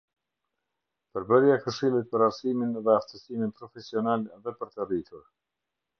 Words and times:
Përbërja 1.17 1.57
e 1.57 1.59
Këshillit 1.65 2.09
për 2.15 2.25
arsimin 2.29 2.73
dhe 2.87 2.95
aftësimin 2.95 3.53
profesional 3.61 4.29
dhe 4.47 4.59
për 4.63 4.77
të 4.77 4.89
rritur. 4.89 5.23